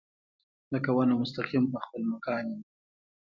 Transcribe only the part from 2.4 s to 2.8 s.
يم